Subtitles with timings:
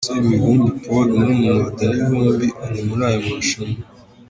[0.07, 3.77] Semivumbi Paul murumuna wa Danny Vumbi ari muri aya marushanwa.